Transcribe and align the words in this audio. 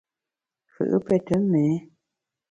Fù’ 0.71 0.83
pète 1.07 1.31
méé. 1.51 1.75